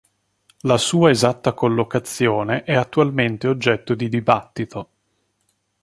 [0.61, 4.89] La sua esatta collocazione è attualmente oggetto di dibattito.